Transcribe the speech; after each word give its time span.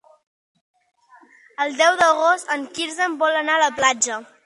El 1.65 1.77
deu 1.83 2.01
d'agost 2.01 2.57
en 2.57 2.67
Quirze 2.79 3.13
vol 3.25 3.43
anar 3.45 3.59
a 3.61 3.65
la 3.69 3.73
platja. 3.81 4.23